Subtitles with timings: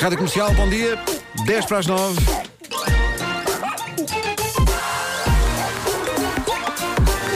[0.00, 0.98] Rádio Comercial, bom dia.
[1.44, 2.18] 10 para as 9.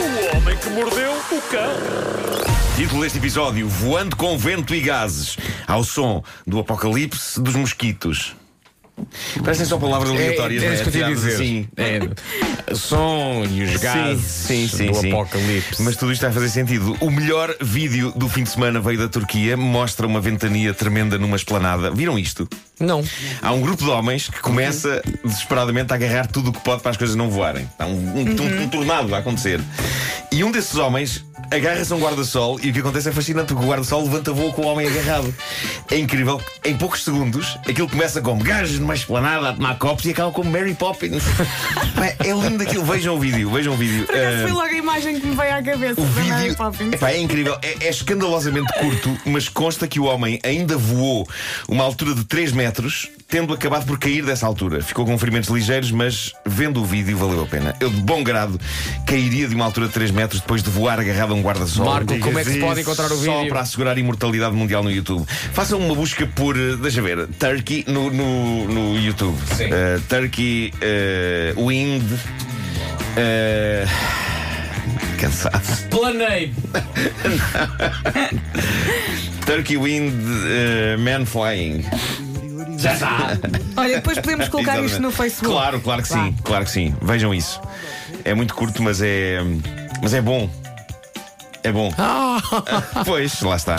[0.01, 1.69] O homem que mordeu o cão.
[2.75, 8.35] Título deste episódio: Voando com vento e gases, ao som do apocalipse dos mosquitos.
[9.43, 11.33] Parecem só palavras aleatórias, é, é isso que eu a dizer.
[11.33, 11.67] assim.
[11.75, 15.81] É, som e os gases sim, sim, do apocalipse.
[15.81, 16.95] Mas tudo isto vai fazer sentido.
[17.01, 21.35] O melhor vídeo do fim de semana veio da Turquia, mostra uma ventania tremenda numa
[21.35, 21.91] esplanada.
[21.91, 22.47] Viram isto?
[22.79, 23.03] Não.
[23.41, 26.91] Há um grupo de homens que começa desesperadamente a agarrar tudo o que pode para
[26.91, 27.69] as coisas não voarem.
[27.79, 29.61] Há um, um, um- um tornado a acontecer.
[30.31, 33.63] E um desses homens agarra-se a um guarda-sol e o que acontece é fascinante porque
[33.65, 35.33] o guarda-sol levanta voo com o homem agarrado.
[35.89, 36.41] É incrível.
[36.65, 40.49] Em poucos segundos, aquilo começa como gajos numa esplanada a tomar copos e acaba como
[40.51, 41.23] Mary Poppins.
[42.19, 42.83] É lindo aquilo.
[42.83, 44.05] Vejam o vídeo, vejam o vídeo.
[44.05, 46.41] Por acaso Ah, foi logo a imagem que me veio à cabeça o da Mary
[46.43, 46.93] vídeo Poppins.
[46.93, 51.27] epá, é incrível, é, é escandalosamente curto, mas consta que o homem ainda voou
[51.67, 52.64] uma altura de 3 metros,
[53.27, 54.81] tendo acabado por cair dessa altura.
[54.81, 57.75] Ficou com ferimentos ligeiros, mas vendo o vídeo valeu a pena.
[57.79, 58.59] Eu, de bom grado,
[59.05, 61.85] cairia de uma altura de 3 metros depois de voar agarrado a um guarda-sol.
[61.85, 63.49] Marco, como é que se pode encontrar o Só vídeo?
[63.49, 65.25] para assegurar a imortalidade mundial no YouTube.
[65.53, 69.37] Façam uma busca por, eh, deixa ver, Turkey no, no, no YouTube.
[69.55, 69.69] Sim.
[69.71, 72.03] Eh, Turkey eh, Wind.
[73.17, 73.85] eh,
[75.19, 75.61] Cansado.
[75.89, 76.53] Planei.
[79.45, 81.83] Turkey Wind uh, Man Flying.
[82.77, 83.37] Já está.
[83.77, 85.11] Olha, depois podemos colocar isto no.
[85.11, 85.53] Facebook.
[85.53, 86.15] Claro, claro que Vá.
[86.15, 86.95] sim, claro que sim.
[87.01, 87.61] Vejam isso.
[88.23, 89.39] É muito curto, mas é.
[90.01, 90.49] Mas é bom.
[91.63, 91.91] É bom.
[93.05, 93.77] Pois, lá está.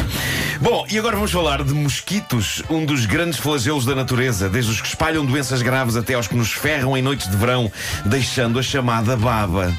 [0.60, 4.80] Bom, e agora vamos falar de mosquitos, um dos grandes flagelos da natureza, desde os
[4.80, 7.70] que espalham doenças graves até aos que nos ferram em noites de verão,
[8.04, 9.72] deixando a chamada baba.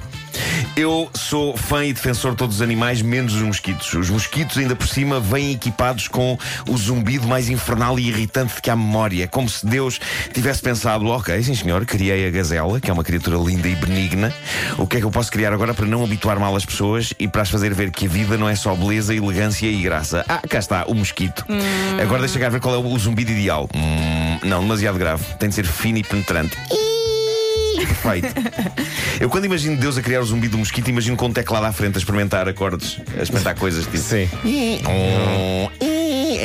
[0.78, 3.92] Eu sou fã e defensor de todos os animais, menos os mosquitos.
[3.96, 6.38] Os mosquitos, ainda por cima, vêm equipados com
[6.70, 9.28] o zumbido mais infernal e irritante que há memória.
[9.28, 10.00] Como se Deus
[10.32, 14.32] tivesse pensado: ok, sim senhor, criei a gazela, que é uma criatura linda e benigna.
[14.78, 17.28] O que é que eu posso criar agora para não habituar mal as pessoas e
[17.28, 20.24] para as fazer ver que a vida não é só beleza, elegância e graça?
[20.30, 21.44] Ah, cá está, o mosquito.
[22.00, 23.68] Agora deixa cá ver qual é o zumbido ideal.
[23.74, 25.24] Hum, não, demasiado grave.
[25.40, 26.56] Tem de ser fino e penetrante.
[27.86, 28.34] Perfeito.
[29.20, 31.72] Eu quando imagino Deus a criar o zumbi do mosquito, imagino com um teclado à
[31.72, 33.98] frente a experimentar acordes, a experimentar coisas tipo.
[33.98, 34.30] Sim.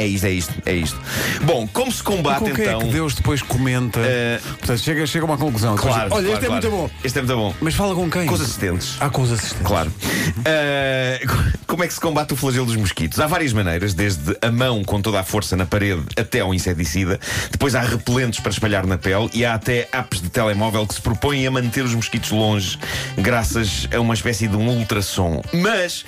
[0.03, 1.01] É isto, é isto, é isto.
[1.43, 2.81] Bom, como se combate Com o que então.
[2.81, 4.01] é que Deus depois comenta?
[4.01, 5.77] Eh, Portanto, chega, chega a uma conclusão.
[5.77, 6.53] Claro, diz, Olha, claro, este é claro.
[6.53, 6.91] muito bom.
[7.05, 7.55] Este é muito bom.
[7.61, 8.27] Mas fala com quem?
[8.27, 8.97] Com os assistentes.
[8.99, 9.65] Ah, com os assistentes.
[9.67, 9.93] Claro.
[10.39, 13.21] Uh, como é que se combate o flagelo dos mosquitos?
[13.21, 17.21] Há várias maneiras, desde a mão com toda a força na parede até ao inseticida.
[17.53, 21.01] Depois há repelentes para espalhar na pele e há até apps de telemóvel que se
[21.01, 22.77] propõem a manter os mosquitos longe,
[23.17, 25.43] graças a uma espécie de um ultrassom.
[25.53, 26.05] Mas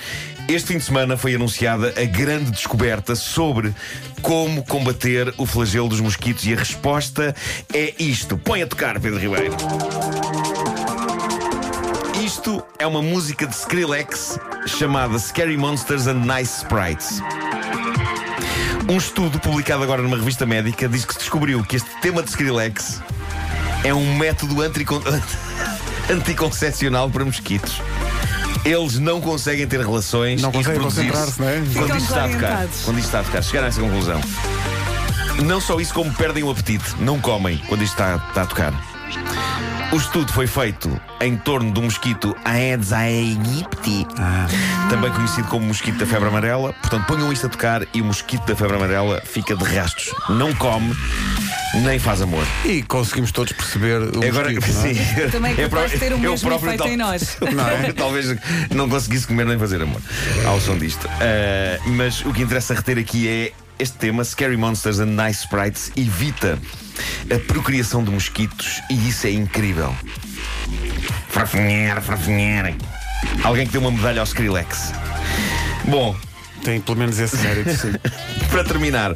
[0.49, 3.75] este fim de semana foi anunciada a grande descoberta sobre
[4.21, 7.35] como combater o flagelo dos mosquitos e a resposta
[7.73, 8.37] é isto.
[8.37, 9.55] Põe a tocar, Pedro Ribeiro.
[12.23, 17.21] Isto é uma música de Skrillex chamada Scary Monsters and Nice Sprites.
[18.89, 22.31] Um estudo publicado agora numa revista médica diz que se descobriu que este tema de
[22.31, 23.01] Skrillex
[23.83, 25.03] é um método anticon...
[26.11, 27.81] anticoncepcional para mosquitos.
[28.65, 31.63] Eles não conseguem ter relações Não conseguem concentrar-se, não é?
[31.75, 32.69] Quando isto está a tocar.
[32.85, 33.43] Quando isto está a tocar.
[33.43, 34.21] Chegaram a essa conclusão.
[35.45, 36.95] Não só isso, como perdem o apetite.
[37.01, 38.95] Não comem quando isto está, está a tocar.
[39.93, 44.05] O estudo foi feito em torno do mosquito Aedes aegypti,
[44.91, 46.73] também conhecido como mosquito da febre amarela.
[46.73, 50.13] Portanto, ponham isto a tocar e o mosquito da febre amarela fica de rastos.
[50.29, 50.93] Não come,
[51.83, 52.45] nem faz amor.
[52.65, 54.95] E conseguimos todos perceber o Agora, mosquito, não é?
[54.95, 55.31] sim.
[55.31, 57.37] Também é capaz ter o eu mesmo próprio efeito tal- em nós.
[57.53, 57.93] Não é?
[57.95, 58.37] Talvez
[58.71, 60.01] não conseguisse comer nem fazer amor
[60.47, 61.09] ao som disto.
[61.09, 65.93] Ah, mas o que interessa reter aqui é este tema: Scary Monsters and Nice Sprites
[65.97, 66.59] evita
[67.35, 69.95] a procriação de mosquitos e isso é incrível.
[71.29, 72.73] Farfinhar, farfinhar.
[73.43, 74.93] Alguém que deu uma medalha ao Skrillex.
[75.87, 76.15] Bom,
[76.65, 77.93] Tem pelo menos esse mérito, sim.
[78.51, 79.15] para terminar,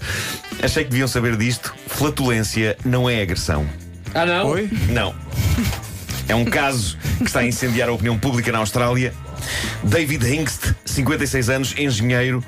[0.63, 3.67] achei que deviam saber disto: flatulência não é agressão.
[4.15, 4.49] Ah, não?
[4.49, 4.71] Oi?
[4.91, 5.15] Não.
[6.29, 9.15] É um caso que está a incendiar a opinião pública na Austrália.
[9.83, 12.45] David Hingst, 56 anos, engenheiro,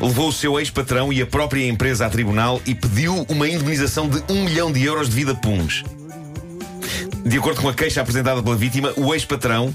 [0.00, 4.20] levou o seu ex-patrão e a própria empresa a tribunal e pediu uma indemnização de
[4.28, 5.84] um milhão de euros devido a puns.
[7.24, 9.72] De acordo com a queixa apresentada pela vítima, o ex-patrão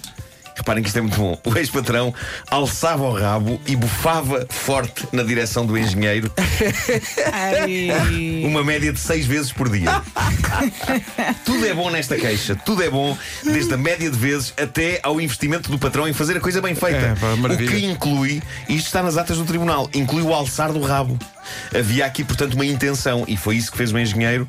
[0.60, 1.40] Reparem que isto é muito bom.
[1.46, 2.14] O ex-patrão
[2.52, 6.30] alçava o rabo e bufava forte na direção do engenheiro,
[8.44, 9.90] uma média de seis vezes por dia.
[11.46, 15.22] tudo é bom nesta queixa, tudo é bom, desde a média de vezes até ao
[15.22, 16.98] investimento do patrão em fazer a coisa bem feita.
[16.98, 20.74] É, pá, o que inclui, e isto está nas atas do tribunal, inclui o alçar
[20.74, 21.18] do rabo.
[21.74, 24.46] Havia aqui, portanto, uma intenção, e foi isso que fez o engenheiro.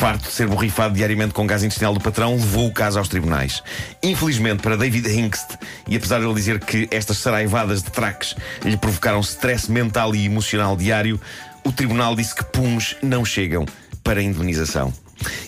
[0.00, 3.62] Farto de ser borrifado diariamente com gás intestinal do patrão, levou o caso aos tribunais.
[4.02, 8.78] Infelizmente para David Hinkst, e apesar de ele dizer que estas saraivadas de traques lhe
[8.78, 11.20] provocaram stress mental e emocional diário,
[11.62, 13.66] o tribunal disse que puns não chegam
[14.02, 14.90] para indemnização.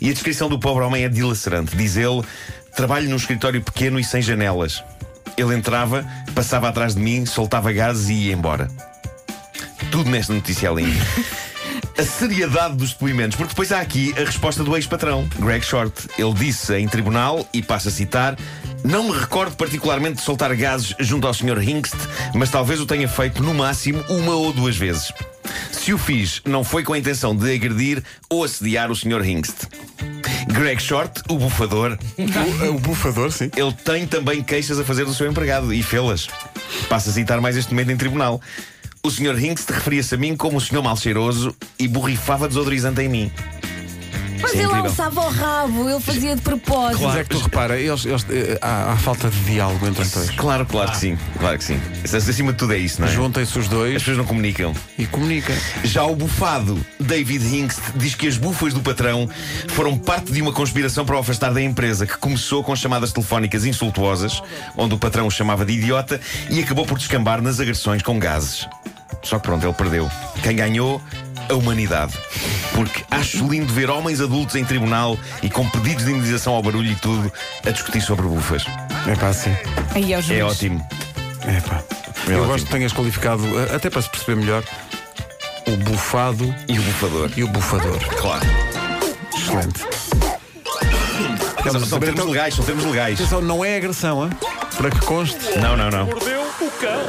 [0.02, 1.74] E a descrição do pobre homem é dilacerante.
[1.74, 2.22] Diz ele:
[2.76, 4.84] trabalho num escritório pequeno e sem janelas.
[5.34, 8.68] Ele entrava, passava atrás de mim, soltava gases e ia embora.
[9.90, 11.00] Tudo nesta notícia é lindo.
[11.98, 15.92] A seriedade dos depoimentos, porque depois há aqui a resposta do ex-patrão, Greg Short.
[16.18, 18.36] Ele disse em tribunal, e passo a citar.
[18.82, 21.62] Não me recordo particularmente de soltar gases junto ao Sr.
[21.62, 21.94] Hinkst,
[22.34, 25.12] mas talvez o tenha feito no máximo uma ou duas vezes.
[25.70, 29.24] Se o fiz, não foi com a intenção de agredir ou assediar o Sr.
[29.24, 29.68] Hinkst.
[30.48, 33.50] Greg Short, o bufador, O, o bufador, sim.
[33.56, 36.28] ele tem também queixas a fazer do seu empregado e fê-las.
[36.88, 38.40] Passa a citar mais este momento em tribunal.
[39.04, 39.36] O Sr.
[39.36, 40.80] Hinkst referia-se a mim como o Sr.
[40.80, 43.32] mal cheiroso e borrifava desodorizante em mim.
[44.40, 44.84] Mas é ele incrível.
[44.90, 47.02] alçava o rabo, ele fazia de propósito.
[47.04, 50.10] Mas é que tu repara, eles, eles- eh, há, há falta de diálogo entre os
[50.10, 50.30] dois.
[50.30, 51.16] Claro, claro que sim.
[51.38, 51.80] Claro que sim.
[52.04, 53.12] Acima de tudo é isso, não é?
[53.12, 54.72] Juntem-se os As dois pessoas não comunicam.
[54.98, 55.54] e comunicam.
[55.84, 59.28] Já o bufado David Hinkst diz que as bufas do patrão
[59.70, 63.64] foram parte de uma conspiração para o afastar da empresa, que começou com chamadas telefónicas
[63.64, 64.40] insultuosas,
[64.76, 66.20] onde o patrão o chamava de idiota,
[66.50, 68.68] e acabou por descambar nas agressões com gases.
[69.22, 70.10] Só que pronto, ele perdeu.
[70.42, 71.00] Quem ganhou?
[71.48, 72.14] A humanidade.
[72.74, 76.90] Porque acho lindo ver homens adultos em tribunal e com pedidos de indenização ao barulho
[76.90, 77.30] e tudo
[77.66, 78.64] a discutir sobre bufas.
[79.06, 79.54] É pá, sim.
[79.94, 80.20] Aí é.
[80.38, 80.86] É ótimo.
[81.46, 81.82] É pá.
[82.28, 82.46] É Eu ótimo.
[82.46, 84.62] gosto que tenhas qualificado, eh, até para se perceber melhor,
[85.66, 87.30] o bufado E o bufador.
[87.36, 87.98] e o bufador.
[88.20, 88.46] Claro.
[89.36, 89.80] Excelente.
[91.62, 93.20] São, são saber termos então- legais, são termos legais.
[93.20, 94.30] Atenção, não é agressão, hein?
[94.76, 95.36] para que conste.
[95.58, 96.08] Não, não, não.
[96.82, 97.00] Cão.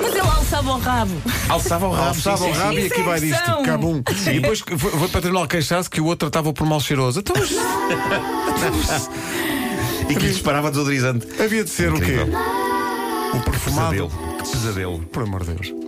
[0.00, 1.22] Mas ele alçava o rabo.
[1.48, 2.08] Alçava o rabo.
[2.08, 3.34] Alçava o rabo e Isso aqui é vai disto.
[3.34, 3.62] agressão.
[3.62, 4.02] Cabum.
[4.26, 7.20] E depois foi, foi para o tribunal queixar-se que o outro tratava por mal cheiroso.
[7.20, 9.10] Então, mas.
[10.08, 11.26] E que lhe disparava desodorizante.
[11.40, 12.16] havia de ser o quê?
[13.34, 13.90] O perfumado.
[13.90, 14.10] Pesadelo.
[14.42, 14.98] Que pesadelo.
[15.12, 15.87] Por amor de Deus.